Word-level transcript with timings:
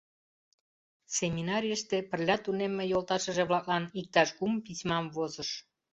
Семинарийыште 1.17 1.97
пырля 2.09 2.37
тунемме 2.43 2.85
йолташыже-влаклан 2.91 3.83
иктаж 3.99 4.29
кум 4.37 4.53
письмам 4.65 5.05
возыш. 5.15 5.49